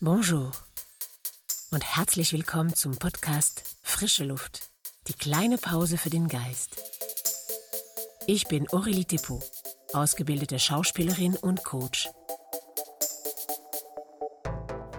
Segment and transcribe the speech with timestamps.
[0.00, 0.52] Bonjour
[1.72, 4.70] und herzlich willkommen zum Podcast Frische Luft,
[5.08, 6.80] die kleine Pause für den Geist.
[8.28, 9.42] Ich bin Aurélie Depot,
[9.92, 12.08] ausgebildete Schauspielerin und Coach.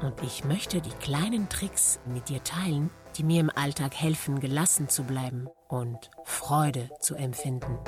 [0.02, 4.90] Und ich möchte die kleinen Tricks mit dir teilen, die mir im Alltag helfen, gelassen
[4.90, 7.80] zu bleiben und Freude zu empfinden.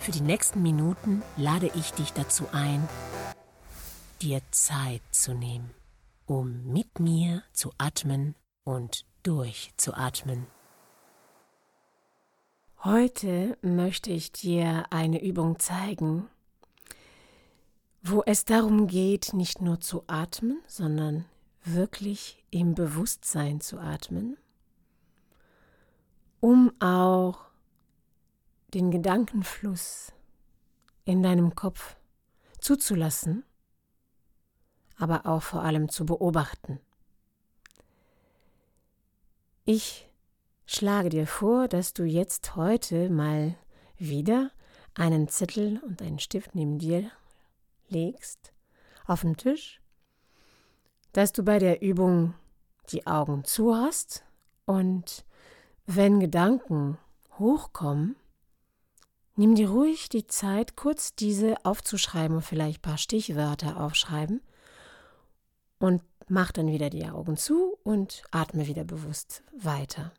[0.00, 2.88] Für die nächsten Minuten lade ich dich dazu ein,
[4.22, 5.74] dir Zeit zu nehmen,
[6.26, 10.46] um mit mir zu atmen und durchzuatmen.
[12.84, 16.28] Heute möchte ich dir eine Übung zeigen,
[18.02, 21.24] wo es darum geht, nicht nur zu atmen, sondern
[21.64, 24.36] wirklich im Bewusstsein zu atmen,
[26.40, 27.40] um auch
[28.74, 30.12] den Gedankenfluss
[31.04, 31.96] in deinem Kopf
[32.60, 33.44] zuzulassen
[34.98, 36.80] aber auch vor allem zu beobachten.
[39.64, 40.08] Ich
[40.66, 43.54] schlage dir vor, dass du jetzt heute mal
[43.96, 44.50] wieder
[44.94, 47.10] einen Zettel und einen Stift neben dir
[47.88, 48.52] legst
[49.06, 49.80] auf den Tisch,
[51.12, 52.34] dass du bei der Übung
[52.90, 54.24] die Augen zu hast
[54.66, 55.24] und
[55.86, 56.98] wenn Gedanken
[57.38, 58.16] hochkommen,
[59.36, 64.42] nimm dir ruhig die Zeit, kurz diese aufzuschreiben und vielleicht ein paar Stichwörter aufschreiben
[65.78, 70.12] und mach dann wieder die Augen zu und atme wieder bewusst weiter.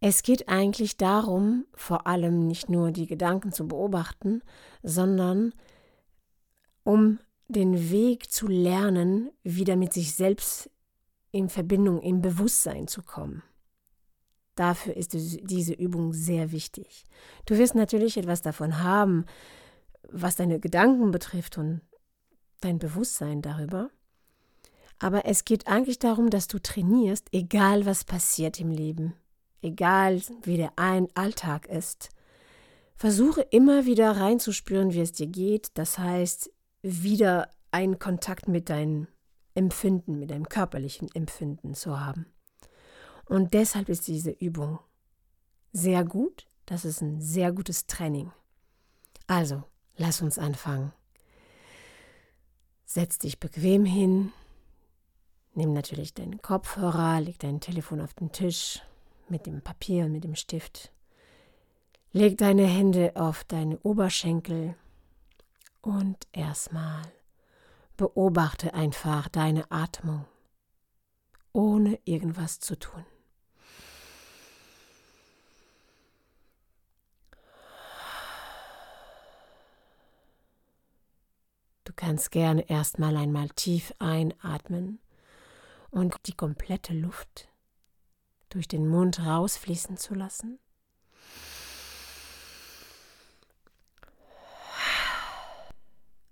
[0.00, 4.42] Es geht eigentlich darum, vor allem nicht nur die Gedanken zu beobachten,
[4.82, 5.54] sondern
[6.82, 10.70] um den Weg zu lernen, wieder mit sich selbst
[11.30, 13.42] in Verbindung, im Bewusstsein zu kommen.
[14.54, 17.04] Dafür ist diese Übung sehr wichtig.
[17.46, 19.24] Du wirst natürlich etwas davon haben,
[20.10, 21.80] was deine Gedanken betrifft und
[22.60, 23.90] dein Bewusstsein darüber.
[25.02, 29.14] Aber es geht eigentlich darum, dass du trainierst, egal was passiert im Leben,
[29.60, 32.10] egal wie der ein Alltag ist.
[32.94, 35.72] Versuche immer wieder reinzuspüren, wie es dir geht.
[35.74, 36.52] Das heißt,
[36.82, 39.08] wieder einen Kontakt mit deinem
[39.56, 42.26] Empfinden, mit deinem körperlichen Empfinden zu haben.
[43.24, 44.78] Und deshalb ist diese Übung
[45.72, 46.46] sehr gut.
[46.64, 48.30] Das ist ein sehr gutes Training.
[49.26, 49.64] Also,
[49.96, 50.92] lass uns anfangen.
[52.84, 54.32] Setz dich bequem hin,
[55.54, 58.80] Nimm natürlich deinen Kopfhörer, leg dein Telefon auf den Tisch
[59.28, 60.90] mit dem Papier und mit dem Stift.
[62.12, 64.74] Leg deine Hände auf deine Oberschenkel
[65.82, 67.02] und erstmal
[67.98, 70.24] beobachte einfach deine Atmung,
[71.52, 73.04] ohne irgendwas zu tun.
[81.84, 84.98] Du kannst gerne erstmal einmal tief einatmen
[85.92, 87.48] und die komplette Luft
[88.48, 90.58] durch den Mund rausfließen zu lassen.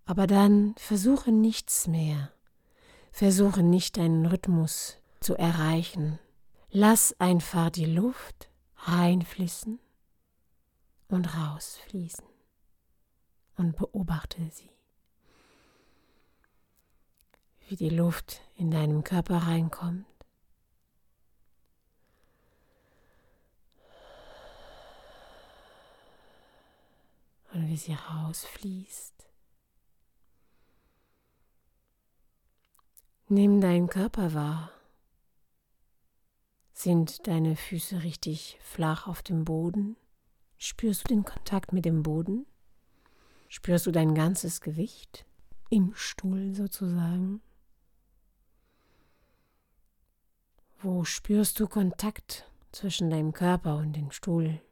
[0.07, 2.33] Aber dann versuche nichts mehr.
[3.13, 6.19] Versuche nicht deinen Rhythmus zu erreichen.
[6.71, 9.79] Lass einfach die Luft reinfließen
[11.09, 12.25] und rausfließen
[13.57, 14.71] und beobachte sie
[17.71, 20.05] wie die Luft in deinem Körper reinkommt.
[27.53, 29.15] Und wie sie rausfließt.
[33.29, 34.73] Nimm deinen Körper wahr.
[36.73, 39.97] Sind deine Füße richtig flach auf dem Boden?
[40.59, 42.47] Spürst du den Kontakt mit dem Boden?
[43.49, 45.25] Spürst du dein ganzes Gewicht
[45.69, 47.41] im Stuhl sozusagen?
[50.83, 54.63] Wo spürst du Kontakt zwischen deinem Körper und dem Stuhl?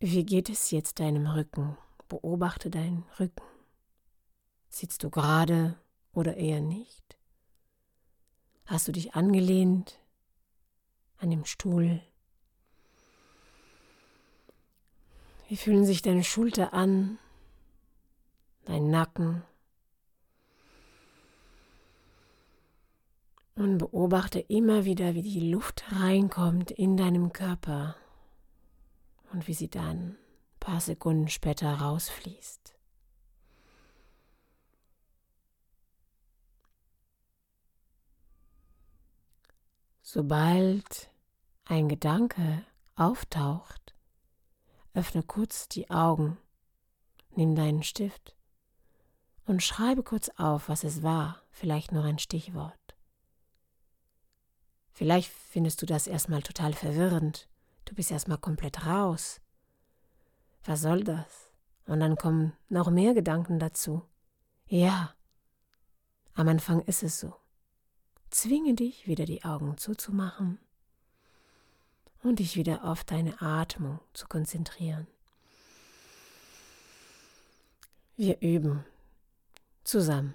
[0.00, 1.78] Wie geht es jetzt deinem Rücken?
[2.08, 3.44] Beobachte deinen Rücken.
[4.68, 5.78] Sitzt du gerade
[6.12, 7.16] oder eher nicht?
[8.64, 10.00] Hast du dich angelehnt
[11.18, 12.02] an dem Stuhl?
[15.46, 17.18] Wie fühlen sich deine Schulter an?
[18.64, 19.42] Dein Nacken.
[23.54, 27.96] Und beobachte immer wieder, wie die Luft reinkommt in deinem Körper
[29.32, 30.16] und wie sie dann ein
[30.58, 32.74] paar Sekunden später rausfließt.
[40.02, 41.10] Sobald
[41.64, 42.66] ein Gedanke
[42.96, 43.94] auftaucht,
[44.92, 46.36] öffne kurz die Augen,
[47.30, 48.34] nimm deinen Stift
[49.46, 52.78] und schreibe kurz auf, was es war, vielleicht noch ein Stichwort.
[54.92, 57.48] Vielleicht findest du das erstmal total verwirrend,
[57.84, 59.40] du bist erstmal komplett raus.
[60.64, 61.50] Was soll das?
[61.86, 64.02] Und dann kommen noch mehr Gedanken dazu.
[64.66, 65.14] Ja,
[66.34, 67.34] am Anfang ist es so.
[68.30, 70.58] Zwinge dich, wieder die Augen zuzumachen
[72.22, 75.06] und dich wieder auf deine Atmung zu konzentrieren.
[78.16, 78.84] Wir üben
[79.84, 80.34] zusammen.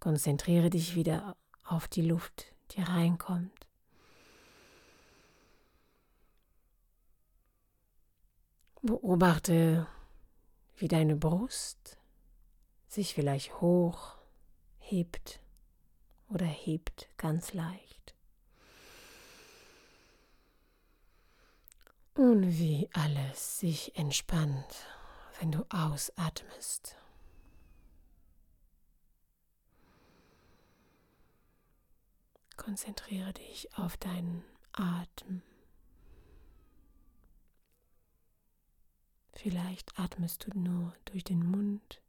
[0.00, 3.52] Konzentriere dich wieder auf die Luft, die reinkommt.
[8.82, 9.86] Beobachte,
[10.76, 11.98] wie deine Brust
[12.88, 14.16] sich vielleicht hoch
[14.78, 15.40] hebt
[16.28, 18.14] oder hebt ganz leicht.
[22.14, 24.86] Und wie alles sich entspannt,
[25.42, 26.96] wenn du ausatmest.
[32.56, 35.42] Konzentriere dich auf deinen Atem.
[39.32, 42.00] Vielleicht atmest du nur durch den Mund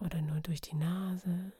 [0.00, 1.52] oder nur durch die Nase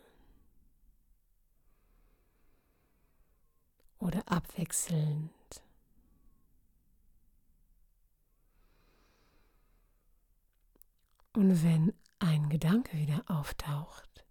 [4.01, 5.31] oder abwechselnd.
[11.41, 14.27] Und wenn ein Gedanke wieder auftaucht,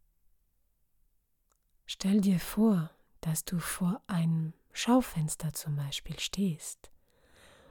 [1.88, 2.92] stell dir vor,
[3.22, 6.92] dass du vor einem Schaufenster zum Beispiel stehst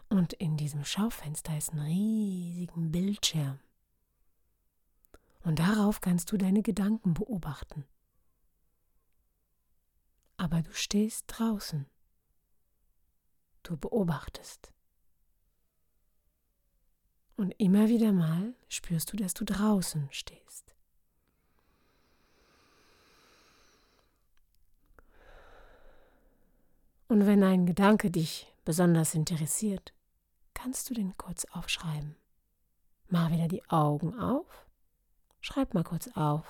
[0.09, 3.61] und in diesem Schaufenster ist ein riesigen Bildschirm.
[5.45, 7.85] Und darauf kannst du deine Gedanken beobachten.
[10.37, 11.87] Aber du stehst draußen.
[13.63, 14.73] Du beobachtest.
[17.39, 20.75] Und immer wieder mal spürst du, dass du draußen stehst.
[27.07, 29.95] Und wenn ein Gedanke dich besonders interessiert,
[30.53, 32.17] kannst du den kurz aufschreiben.
[33.07, 34.67] Mach wieder die Augen auf.
[35.41, 36.45] Schreib mal kurz auf.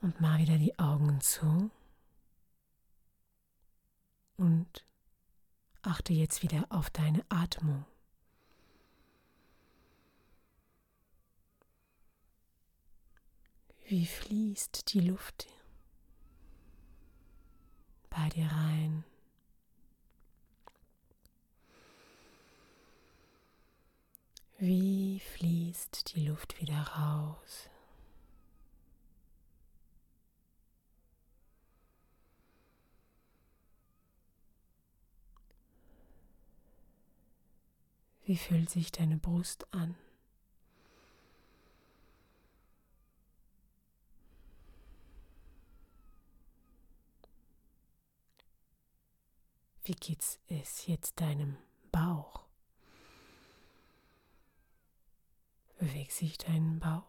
[0.00, 1.70] Und mach wieder die Augen zu.
[4.38, 4.86] Und
[5.82, 7.84] achte jetzt wieder auf deine Atmung.
[13.84, 15.48] Wie fließt die Luft
[18.18, 19.04] bei dir rein.
[24.58, 27.70] Wie fließt die Luft wieder raus?
[38.28, 39.96] Wie fühlt sich deine Brust an?
[49.82, 51.56] Wie geht's es jetzt deinem
[51.90, 52.44] Bauch?
[55.78, 57.06] Bewegt sich dein Bauch?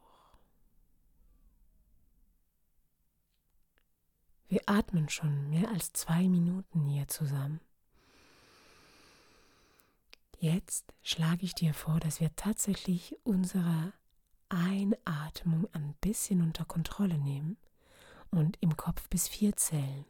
[4.48, 7.60] Wir atmen schon mehr als zwei Minuten hier zusammen.
[10.42, 13.92] Jetzt schlage ich dir vor, dass wir tatsächlich unsere
[14.48, 17.58] Einatmung ein bisschen unter Kontrolle nehmen
[18.32, 20.06] und im Kopf bis vier zählen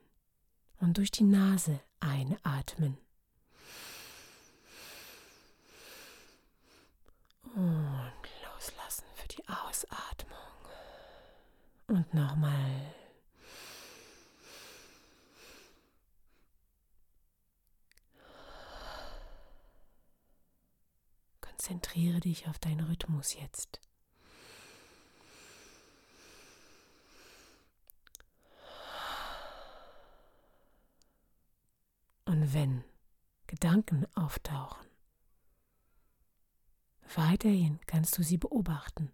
[0.80, 3.00] und durch die Nase einatmen.
[7.56, 10.38] Und loslassen für die Ausatmung.
[11.88, 12.94] Und nochmal.
[21.60, 23.82] Konzentriere dich auf deinen Rhythmus jetzt.
[32.24, 32.86] Und wenn
[33.46, 34.88] Gedanken auftauchen,
[37.14, 39.12] weiterhin kannst du sie beobachten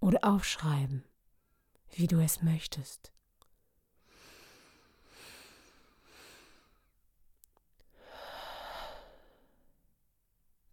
[0.00, 1.04] oder aufschreiben,
[1.90, 3.12] wie du es möchtest.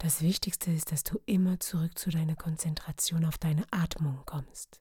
[0.06, 4.80] Das Wichtigste ist, dass du immer zurück zu deiner Konzentration auf deine Atmung kommst.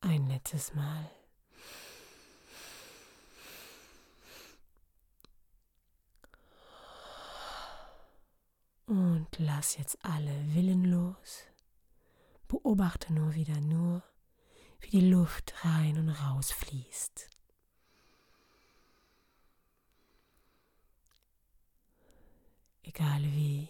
[0.00, 1.10] ein letztes Mal.
[8.88, 11.44] Und lass jetzt alle Willen los.
[12.48, 14.02] Beobachte nur wieder nur,
[14.80, 17.28] wie die Luft rein und raus fließt.
[22.82, 23.68] Egal wie,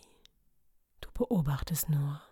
[1.01, 2.23] du beobachtest nur.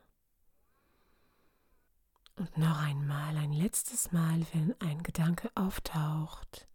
[2.36, 6.68] Und noch einmal, ein letztes Mal, wenn ein Gedanke auftaucht,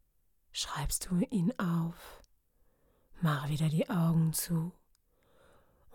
[0.52, 2.22] schreibst du ihn auf,
[3.22, 4.74] mach wieder die Augen zu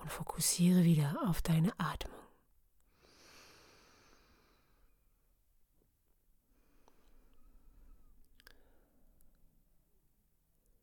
[0.07, 2.15] und fokussiere wieder auf deine Atmung.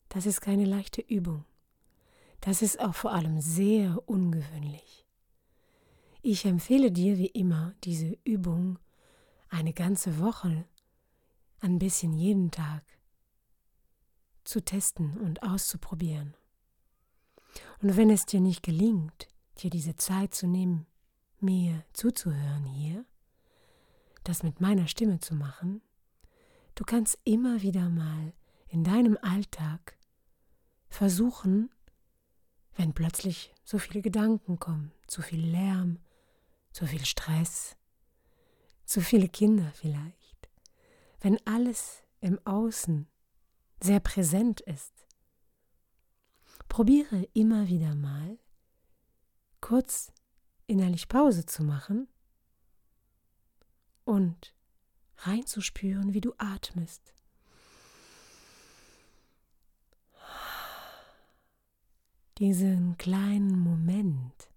[0.10, 1.46] Das ist keine leichte Übung.
[2.42, 5.06] Das ist auch vor allem sehr ungewöhnlich.
[6.22, 8.78] Ich empfehle dir wie immer diese Übung
[9.48, 10.66] eine ganze Woche,
[11.62, 12.84] ein bisschen jeden Tag
[14.44, 16.36] zu testen und auszuprobieren.
[17.84, 20.88] Und wenn es dir nicht gelingt, dir diese Zeit zu nehmen,
[21.42, 23.04] mir zuzuhören hier,
[24.24, 25.82] das mit meiner Stimme zu machen,
[26.76, 28.32] du kannst immer wieder mal
[28.70, 29.98] in deinem Alltag
[30.88, 31.72] versuchen,
[32.78, 36.00] wenn plötzlich so viele Gedanken kommen, zu viel Lärm,
[36.72, 37.76] zu viel Stress,
[38.86, 40.50] zu viele Kinder vielleicht,
[41.20, 43.10] wenn alles im Außen
[43.82, 45.03] sehr präsent ist.
[46.74, 48.40] Probiere immer wieder mal
[49.62, 50.12] kurz
[50.66, 52.08] innerlich Pause zu machen
[54.06, 54.56] und
[55.18, 57.14] reinzuspüren, wie du atmest.
[62.40, 64.50] diesen kleinen Moment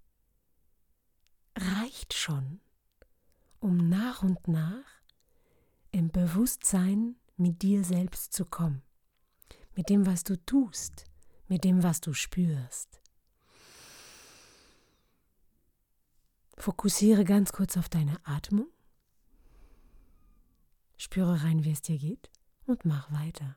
[1.55, 2.63] reicht schon,
[3.61, 5.03] um nach und nach
[5.91, 8.81] im Bewusstsein mit dir selbst zu kommen,
[9.75, 11.05] mit dem, was du tust,
[11.49, 13.01] mit dem, was du spürst.
[16.59, 18.69] Fokussiere ganz kurz auf deine Atmung,
[20.97, 22.31] spüre rein, wie es dir geht
[22.67, 23.57] und mach weiter.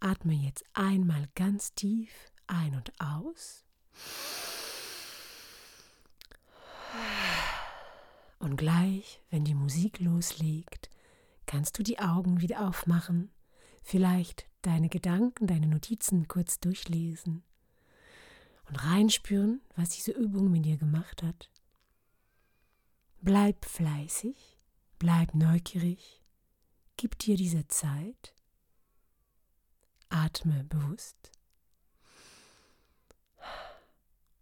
[0.00, 2.10] Atme jetzt einmal ganz tief
[2.46, 3.64] ein und aus.
[8.38, 10.90] Und gleich, wenn die Musik loslegt,
[11.54, 13.30] kannst du die Augen wieder aufmachen,
[13.84, 17.44] vielleicht deine Gedanken, deine Notizen kurz durchlesen
[18.68, 21.48] und reinspüren, was diese Übung mit dir gemacht hat.
[23.20, 24.58] Bleib fleißig,
[24.98, 26.24] bleib neugierig,
[26.96, 28.34] gib dir diese Zeit
[30.08, 31.30] Atme bewusst.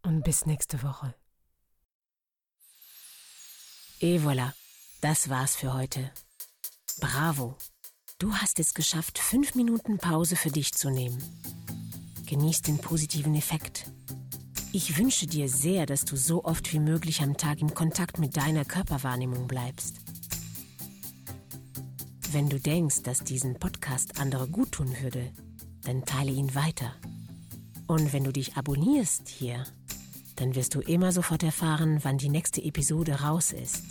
[0.01, 1.15] Und bis nächste Woche.
[4.01, 4.55] Et voilà,
[5.03, 6.11] das war's für heute.
[7.01, 7.57] Bravo!
[8.19, 11.23] Du hast es geschafft, fünf Minuten Pause für dich zu nehmen.
[12.27, 13.91] Genieß den positiven Effekt.
[14.73, 18.37] Ich wünsche dir sehr, dass du so oft wie möglich am Tag im Kontakt mit
[18.37, 19.97] deiner Körperwahrnehmung bleibst.
[22.31, 25.33] Wenn du denkst, dass diesen Podcast andere gut tun würde,
[25.83, 26.95] dann teile ihn weiter.
[27.87, 29.65] Und wenn du dich abonnierst hier,
[30.37, 33.85] dann wirst du immer sofort erfahren, wann die nächste Episode raus ist.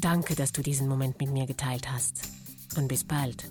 [0.00, 2.20] Danke, dass du diesen Moment mit mir geteilt hast.
[2.76, 3.50] Und bis bald.